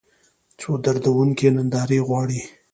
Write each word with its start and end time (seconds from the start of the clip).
څو 0.59 0.69
دردونکې 0.83 1.47
نندارې 1.55 1.99
غواړي 2.07 2.41